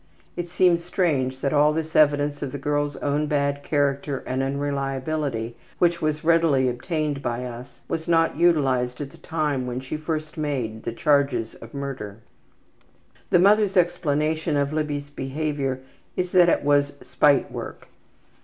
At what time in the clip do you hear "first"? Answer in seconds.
9.97-10.39